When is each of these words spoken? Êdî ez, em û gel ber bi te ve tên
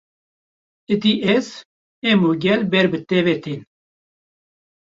Êdî 0.93 1.13
ez, 1.35 1.47
em 2.11 2.19
û 2.29 2.31
gel 2.43 2.61
ber 2.71 2.85
bi 2.91 2.99
te 3.09 3.19
ve 3.25 3.35
tên 3.43 3.61